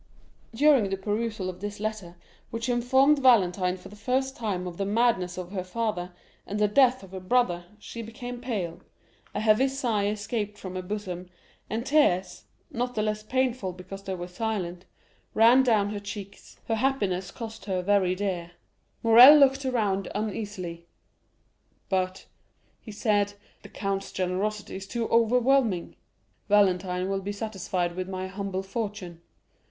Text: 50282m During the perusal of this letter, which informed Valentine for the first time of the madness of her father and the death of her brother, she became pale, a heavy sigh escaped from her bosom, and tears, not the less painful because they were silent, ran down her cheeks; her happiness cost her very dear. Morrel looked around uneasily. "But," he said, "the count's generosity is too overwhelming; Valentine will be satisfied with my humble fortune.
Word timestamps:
50282m 0.53 0.57
During 0.57 0.89
the 0.89 0.97
perusal 0.97 1.47
of 1.47 1.59
this 1.61 1.79
letter, 1.79 2.15
which 2.49 2.69
informed 2.69 3.19
Valentine 3.19 3.77
for 3.77 3.89
the 3.89 3.95
first 3.95 4.35
time 4.35 4.65
of 4.65 4.77
the 4.77 4.85
madness 4.87 5.37
of 5.37 5.51
her 5.51 5.63
father 5.63 6.11
and 6.47 6.57
the 6.59 6.67
death 6.67 7.03
of 7.03 7.11
her 7.11 7.19
brother, 7.19 7.65
she 7.77 8.01
became 8.01 8.41
pale, 8.41 8.81
a 9.35 9.39
heavy 9.39 9.67
sigh 9.67 10.07
escaped 10.07 10.57
from 10.57 10.73
her 10.73 10.81
bosom, 10.81 11.29
and 11.69 11.85
tears, 11.85 12.45
not 12.71 12.95
the 12.95 13.03
less 13.03 13.21
painful 13.21 13.73
because 13.73 14.01
they 14.01 14.15
were 14.15 14.27
silent, 14.27 14.85
ran 15.35 15.61
down 15.61 15.91
her 15.91 15.99
cheeks; 15.99 16.59
her 16.67 16.77
happiness 16.77 17.29
cost 17.29 17.65
her 17.65 17.83
very 17.83 18.15
dear. 18.15 18.53
Morrel 19.03 19.37
looked 19.37 19.65
around 19.67 20.07
uneasily. 20.15 20.87
"But," 21.89 22.25
he 22.79 22.91
said, 22.91 23.33
"the 23.61 23.69
count's 23.69 24.11
generosity 24.11 24.77
is 24.77 24.87
too 24.87 25.07
overwhelming; 25.09 25.95
Valentine 26.49 27.07
will 27.07 27.21
be 27.21 27.31
satisfied 27.31 27.93
with 27.95 28.09
my 28.09 28.25
humble 28.25 28.63
fortune. 28.63 29.21